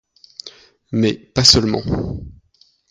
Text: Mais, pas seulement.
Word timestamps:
Mais, 0.91 1.13
pas 1.13 1.43
seulement. 1.43 1.83